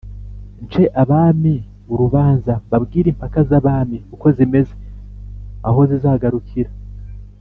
nce 0.63 0.83
abami 1.01 1.55
urubanza: 1.93 2.53
mbabwire 2.65 3.07
impaka 3.13 3.39
z’abami 3.49 3.97
uko 4.15 4.27
zimeze, 4.37 4.73
aho 5.67 5.79
zizagarukira 5.89 6.71